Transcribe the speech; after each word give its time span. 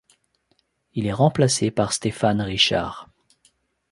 Il 0.95 1.05
est 1.05 1.11
remplacé 1.13 1.69
par 1.69 1.93
Stéphane 1.93 2.41
Richard. 2.41 3.07